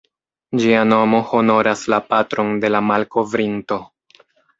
[0.61, 3.79] Ĝia nomo honoras la patron de la malkovrinto.